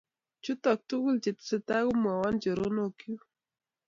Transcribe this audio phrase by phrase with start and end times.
[0.43, 3.21] Chutok tuguk che tesetai komwoiwon choronokyuk